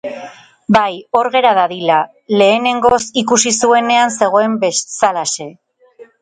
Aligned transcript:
Bai, 0.75 0.93
hor 1.19 1.27
gera 1.35 1.51
dadila, 1.59 1.97
lehenengoz 2.41 3.01
ikusi 3.25 3.53
zuenean 3.67 4.15
zegoen 4.23 4.57
bezalaxe. 4.65 5.49